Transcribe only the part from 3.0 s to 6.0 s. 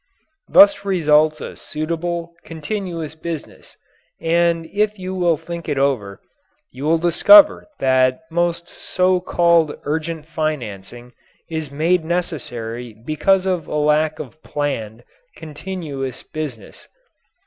business, and if you will think it